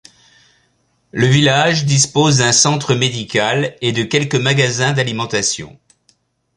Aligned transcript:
Le 1.11 1.27
village 1.27 1.85
dispose 1.85 2.39
d'un 2.39 2.53
centre 2.53 2.95
médical 2.95 3.75
et 3.81 3.91
de 3.91 4.01
quelques 4.01 4.33
magasins 4.33 4.93
d'alimentation. 4.93 5.79